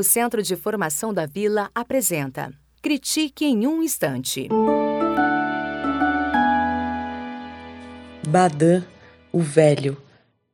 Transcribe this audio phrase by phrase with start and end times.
[0.00, 4.48] O Centro de Formação da Vila apresenta Critique em um Instante.
[8.26, 8.82] Badã,
[9.30, 10.00] o Velho,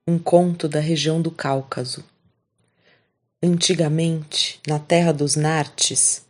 [0.04, 2.03] um conto da região do Cáucaso.
[3.40, 6.26] Antigamente, na terra dos Nartes,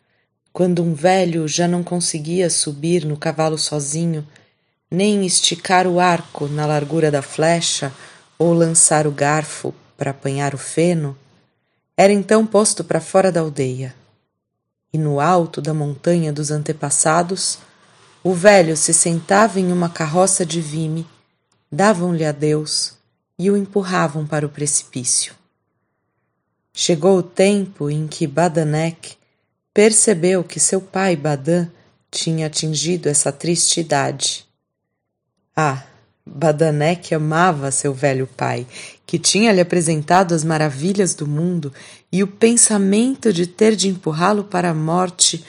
[0.53, 4.29] quando um velho já não conseguia subir no cavalo sozinho,
[4.91, 7.91] nem esticar o arco na largura da flecha
[8.39, 11.17] ou lançar o garfo para apanhar o feno,
[11.97, 13.95] era então posto para fora da aldeia.
[14.93, 17.59] E no alto da montanha dos antepassados,
[18.23, 21.07] o velho se sentava em uma carroça de vime,
[21.71, 22.95] davam-lhe adeus
[23.39, 25.35] e o empurravam para o precipício.
[26.73, 29.17] Chegou o tempo em que Badanek
[29.73, 31.71] percebeu que seu pai Badan
[32.11, 34.47] tinha atingido essa triste idade.
[35.55, 35.85] Ah,
[36.25, 38.67] Badanek amava seu velho pai,
[39.07, 41.73] que tinha lhe apresentado as maravilhas do mundo,
[42.11, 45.45] e o pensamento de ter de empurrá-lo para a morte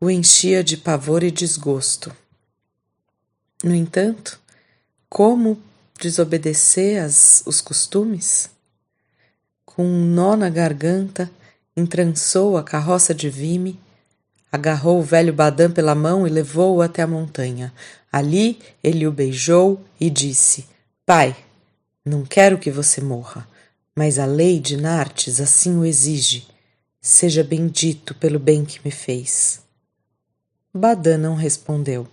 [0.00, 2.14] o enchia de pavor e desgosto.
[3.62, 4.40] No entanto,
[5.08, 5.60] como
[6.00, 8.48] desobedecer as, os costumes?
[9.64, 11.30] Com um nó na garganta,
[11.76, 13.78] entrançou a carroça de Vime
[14.52, 17.72] Agarrou o velho Badam pela mão e levou-o até a montanha.
[18.10, 20.66] Ali ele o beijou e disse:
[21.06, 21.36] Pai,
[22.04, 23.46] não quero que você morra,
[23.94, 26.46] mas a lei de Nartes assim o exige.
[27.00, 29.60] Seja bendito pelo bem que me fez.
[30.72, 32.06] Badam não respondeu,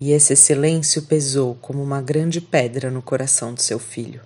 [0.00, 4.20] e esse silêncio pesou como uma grande pedra no coração de seu filho.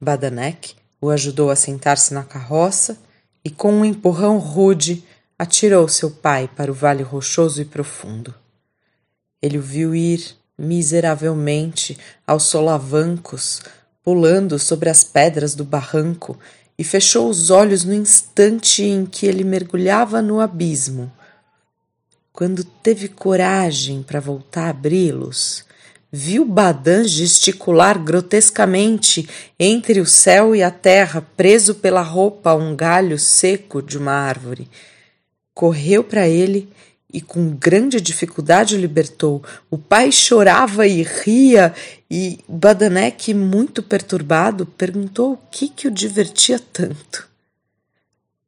[0.00, 2.98] Badanek o ajudou a sentar-se na carroça
[3.44, 5.04] e, com um empurrão rude,
[5.38, 8.34] atirou seu pai para o vale rochoso e profundo.
[9.40, 13.62] Ele o viu ir miseravelmente aos solavancos,
[14.06, 16.38] pulando sobre as pedras do barranco,
[16.78, 21.10] e fechou os olhos no instante em que ele mergulhava no abismo.
[22.32, 25.64] Quando teve coragem para voltar a abri-los,
[26.12, 29.28] viu Badan gesticular grotescamente
[29.58, 34.12] entre o céu e a terra, preso pela roupa a um galho seco de uma
[34.12, 34.68] árvore
[35.56, 36.68] correu para ele
[37.12, 39.42] e com grande dificuldade o libertou.
[39.70, 41.74] O pai chorava e ria,
[42.10, 47.28] e Badanek, muito perturbado, perguntou o que, que o divertia tanto.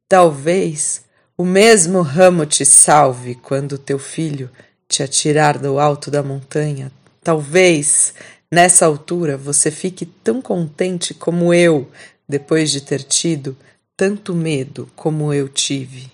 [0.07, 1.03] Talvez
[1.37, 4.49] o mesmo ramo te salve quando teu filho
[4.87, 6.91] te atirar do alto da montanha.
[7.23, 8.13] Talvez
[8.51, 11.87] nessa altura você fique tão contente como eu,
[12.27, 13.55] depois de ter tido
[13.95, 16.11] tanto medo como eu tive.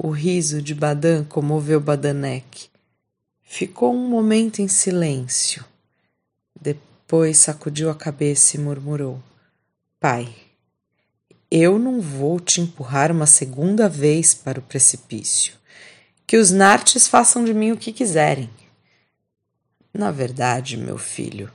[0.00, 2.68] O riso de Badan comoveu Badanek.
[3.42, 5.64] Ficou um momento em silêncio.
[6.60, 9.20] Depois sacudiu a cabeça e murmurou:
[9.98, 10.32] Pai,
[11.50, 15.54] eu não vou te empurrar uma segunda vez para o precipício.
[16.24, 18.48] Que os nartes façam de mim o que quiserem.
[19.92, 21.50] Na verdade, meu filho,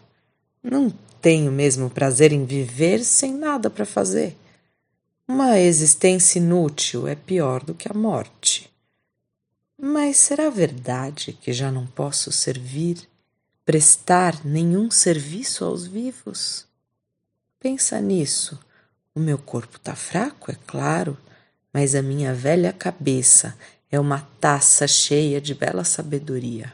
[0.62, 0.90] não
[1.22, 4.36] tenho mesmo prazer em viver sem nada para fazer.
[5.36, 8.72] Uma existência inútil é pior do que a morte.
[9.76, 13.10] Mas será verdade que já não posso servir,
[13.66, 16.68] prestar nenhum serviço aos vivos?
[17.60, 18.60] Pensa nisso.
[19.16, 21.18] O meu corpo está fraco, é claro,
[21.74, 23.58] mas a minha velha cabeça
[23.92, 26.72] é uma taça cheia de bela sabedoria.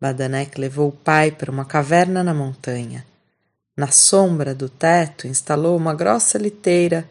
[0.00, 3.04] Badanek levou o pai para uma caverna na montanha
[3.78, 7.08] na sombra do teto, instalou uma grossa liteira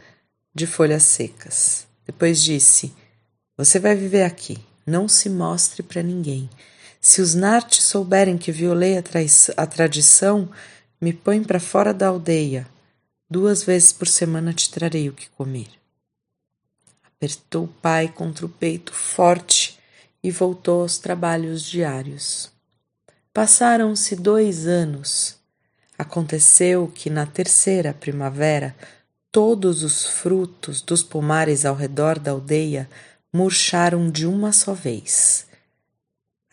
[0.53, 1.87] de folhas secas.
[2.05, 2.93] Depois disse:
[3.55, 4.57] Você vai viver aqui.
[4.85, 6.49] Não se mostre para ninguém.
[6.99, 9.03] Se os Nartes souberem que violei a,
[9.55, 10.49] a tradição,
[10.99, 12.67] me põe para fora da aldeia.
[13.29, 15.69] Duas vezes por semana te trarei o que comer.
[17.01, 19.79] Apertou o pai contra o peito forte
[20.21, 22.51] e voltou aos trabalhos diários.
[23.33, 25.37] Passaram-se dois anos
[25.97, 28.75] Aconteceu que na terceira primavera
[29.31, 32.87] todos os frutos dos pomares ao redor da aldeia
[33.33, 35.47] murcharam de uma só vez.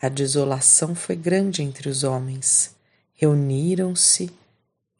[0.01, 2.75] A desolação foi grande entre os homens.
[3.13, 4.31] Reuniram-se,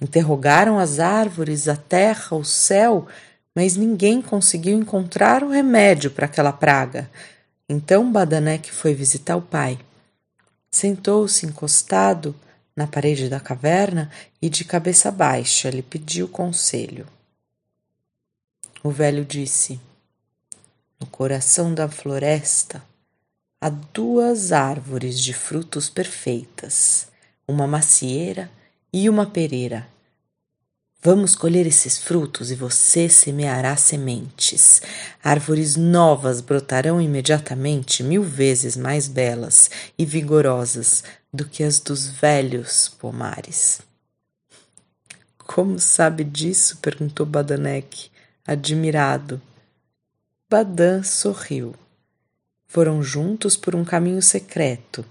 [0.01, 3.07] interrogaram as árvores, a terra, o céu,
[3.53, 7.09] mas ninguém conseguiu encontrar o remédio para aquela praga.
[7.67, 9.77] Então Badanek foi visitar o pai.
[10.71, 12.35] Sentou-se encostado
[12.75, 14.11] na parede da caverna
[14.41, 17.07] e de cabeça baixa lhe pediu conselho.
[18.83, 19.79] O velho disse:
[20.99, 22.83] No coração da floresta
[23.61, 27.07] há duas árvores de frutos perfeitas,
[27.47, 28.51] uma macieira
[28.91, 29.87] e uma pereira.
[31.05, 34.81] Vamos colher esses frutos e você semeará sementes.
[35.23, 39.69] Árvores novas brotarão imediatamente, mil vezes mais belas
[39.99, 43.81] e vigorosas do que as dos velhos pomares.
[45.37, 46.77] Como sabe disso?
[46.77, 48.09] perguntou Badanek,
[48.43, 49.39] admirado.
[50.49, 51.75] Badan sorriu.
[52.65, 55.05] Foram juntos por um caminho secreto.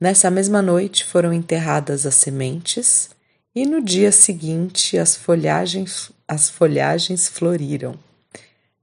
[0.00, 3.10] Nessa mesma noite foram enterradas as sementes
[3.54, 7.98] e no dia seguinte as folhagens, as folhagens floriram.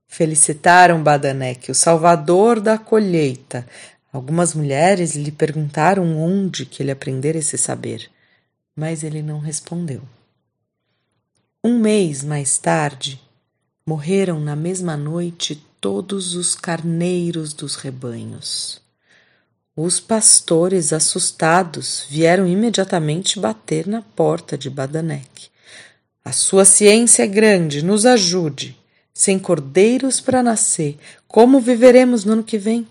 [0.07, 3.65] Felicitaram Badanek, o salvador da colheita.
[4.11, 8.09] Algumas mulheres lhe perguntaram onde que ele aprendera esse saber,
[8.75, 10.01] mas ele não respondeu.
[11.63, 13.21] Um mês mais tarde,
[13.85, 18.81] morreram na mesma noite todos os carneiros dos rebanhos.
[19.81, 25.47] Os pastores, assustados, vieram imediatamente bater na porta de Badanek.
[26.21, 28.77] A sua ciência é grande, nos ajude.
[29.13, 30.97] Sem cordeiros para nascer,
[31.29, 32.85] como viveremos no ano que vem?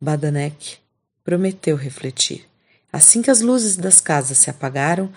[0.00, 0.78] Badanek
[1.22, 2.46] prometeu refletir.
[2.92, 5.08] Assim que as luzes das casas se apagaram,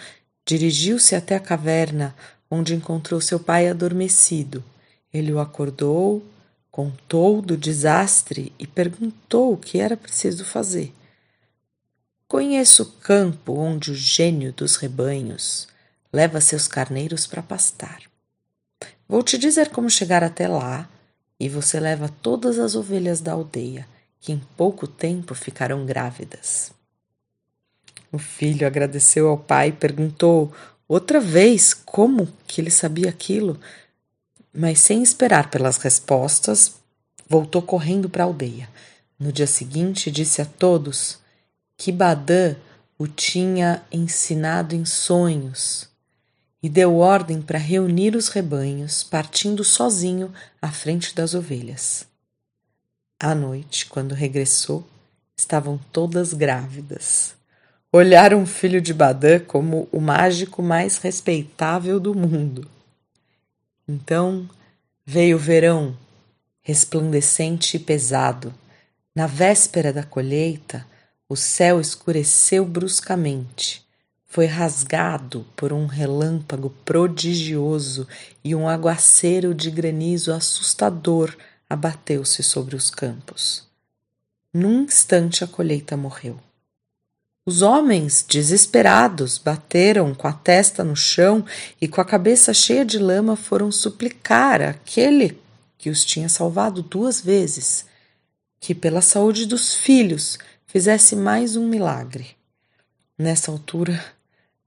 [0.46, 2.16] dirigiu-se até a caverna,
[2.48, 4.64] onde encontrou seu pai adormecido.
[5.12, 6.24] Ele o acordou,
[6.78, 10.94] contou do desastre e perguntou o que era preciso fazer.
[12.28, 15.68] Conheço o campo onde o gênio dos rebanhos
[16.14, 18.04] leva seus carneiros para pastar.
[19.10, 20.88] Vou te dizer como chegar até lá
[21.40, 23.88] e você leva todas as ovelhas da aldeia,
[24.22, 26.72] que em pouco tempo ficarão grávidas.
[28.12, 30.54] O filho agradeceu ao pai e perguntou
[30.88, 33.60] outra vez como que ele sabia aquilo,
[34.60, 36.78] mas sem esperar pelas respostas,
[37.30, 38.68] voltou correndo para a aldeia.
[39.20, 41.20] No dia seguinte, disse a todos
[41.78, 42.56] que Badã
[42.98, 45.88] o tinha ensinado em sonhos
[46.62, 52.08] e deu ordem para reunir os rebanhos, partindo sozinho à frente das ovelhas.
[53.20, 54.84] À noite, quando regressou,
[55.38, 57.36] estavam todas grávidas.
[57.94, 62.68] Olharam o filho de Badã como o mágico mais respeitável do mundo.
[63.88, 64.50] Então
[65.06, 65.98] veio o verão,
[66.62, 68.54] resplandecente e pesado.
[69.16, 70.86] Na véspera da colheita,
[71.30, 73.86] o céu escureceu bruscamente.
[74.26, 78.06] Foi rasgado por um relâmpago prodigioso
[78.44, 81.36] e um aguaceiro de granizo assustador
[81.70, 83.66] abateu-se sobre os campos.
[84.54, 86.38] Num instante a colheita morreu.
[87.48, 91.46] Os homens, desesperados, bateram com a testa no chão
[91.80, 95.40] e com a cabeça cheia de lama foram suplicar aquele
[95.78, 97.86] que os tinha salvado duas vezes
[98.60, 102.36] que, pela saúde dos filhos, fizesse mais um milagre.
[103.18, 104.04] Nessa altura,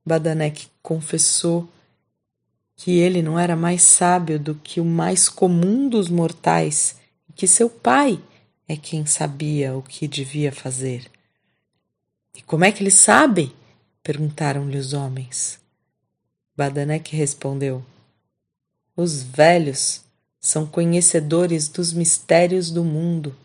[0.02, 1.68] Badanek confessou
[2.76, 6.96] que ele não era mais sábio do que o mais comum dos mortais
[7.28, 8.18] e que seu pai
[8.66, 11.19] é quem sabia o que devia fazer.
[12.40, 13.54] E como é que ele sabe?
[14.02, 15.60] perguntaram-lhe os homens.
[16.56, 17.84] Badanek respondeu:
[18.96, 20.00] Os velhos
[20.40, 23.36] são conhecedores dos mistérios do mundo,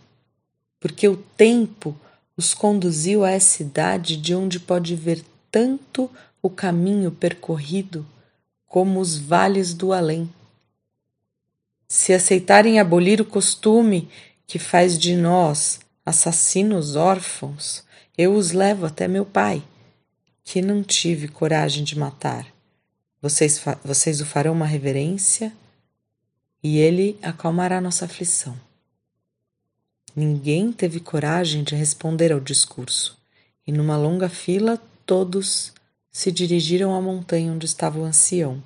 [0.80, 1.94] porque o tempo
[2.38, 5.22] os conduziu a essa idade de onde pode ver
[5.52, 6.10] tanto
[6.42, 8.06] o caminho percorrido
[8.66, 10.34] como os vales do além.
[11.86, 14.08] Se aceitarem abolir o costume
[14.48, 17.85] que faz de nós assassinos órfãos,
[18.18, 19.64] eu os levo até meu pai,
[20.44, 22.48] que não tive coragem de matar.
[23.22, 25.52] Vocês, vocês o farão uma reverência
[26.64, 28.56] e ele acalmará nossa aflição.
[30.16, 33.18] Ninguém teve coragem de responder ao discurso,
[33.68, 35.74] e numa longa fila todos
[36.12, 38.64] se dirigiram à montanha onde estava o ancião.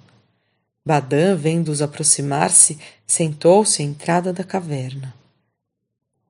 [0.85, 2.77] Badã, vendo-os aproximar-se,
[3.07, 5.15] sentou-se à entrada da caverna.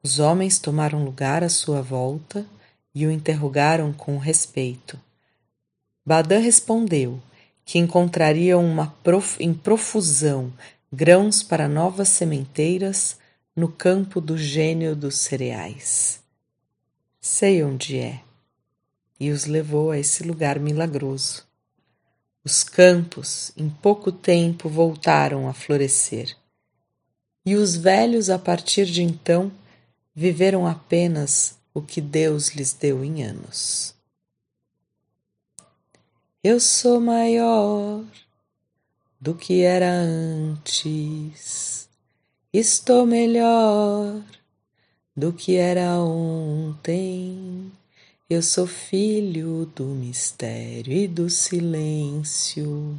[0.02, 2.46] Os homens tomaram lugar à sua volta
[2.94, 5.00] e o interrogaram com respeito.
[6.06, 7.22] Badã respondeu
[7.64, 9.38] que encontrariam uma prof...
[9.40, 10.52] em profusão
[10.92, 13.18] grãos para novas sementeiras
[13.56, 16.20] no campo do gênio dos cereais.
[17.22, 18.22] Sei onde é,
[19.20, 21.46] e os levou a esse lugar milagroso.
[22.44, 26.36] Os campos, em pouco tempo, voltaram a florescer,
[27.46, 29.52] e os velhos, a partir de então,
[30.16, 33.94] viveram apenas o que Deus lhes deu em anos.
[36.44, 38.04] Eu sou maior
[39.20, 41.90] do que era antes,
[42.54, 44.24] estou melhor
[45.16, 47.72] do que era ontem.
[48.30, 52.98] Eu sou filho do mistério e do silêncio.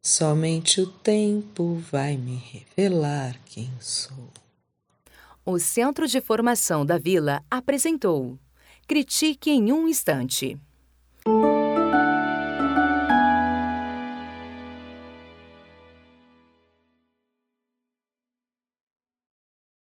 [0.00, 4.28] Somente o tempo vai me revelar quem sou.
[5.50, 8.38] O Centro de Formação da Vila apresentou
[8.86, 10.60] Critique em um Instante.